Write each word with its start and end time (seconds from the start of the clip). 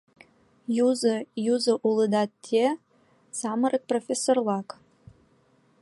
—Юзо, 0.87 1.15
юзо 1.53 1.73
улыда 1.87 2.23
те, 2.47 2.65
самырык 3.39 3.83
профессорлак! 3.91 4.67